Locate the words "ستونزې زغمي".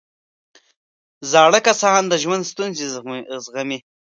2.51-3.79